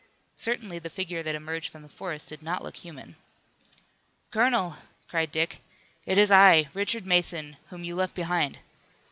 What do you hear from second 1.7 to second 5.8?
from the forest did not look human. "Colonel," cried Dick,